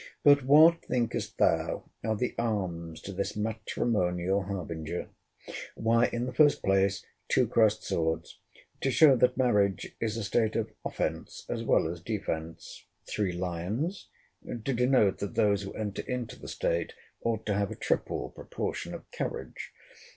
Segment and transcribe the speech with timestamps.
[0.23, 7.05] But what, thinkest thou, are the arms to this matrimonial harbinger?—Why, in the first place,
[7.27, 8.39] two crossed swords;
[8.79, 14.09] to show that marriage is a state of offence as well as defence; three lions;
[14.43, 16.93] to denote that those who enter into the state
[17.23, 19.71] ought to have a triple proportion of courage.